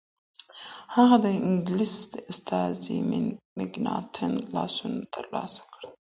هغه 0.95 1.15
د 1.23 1.25
انگلیس 1.49 1.95
د 2.13 2.15
استازي 2.31 2.97
مکناتن 3.57 4.33
لاسوند 4.53 4.99
ترلاسه 5.15 5.63
کړ. 5.73 5.81